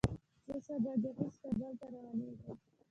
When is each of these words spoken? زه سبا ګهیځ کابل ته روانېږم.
زه 0.45 0.55
سبا 0.65 0.91
ګهیځ 1.01 1.35
کابل 1.41 1.73
ته 1.79 1.85
روانېږم. 1.93 2.55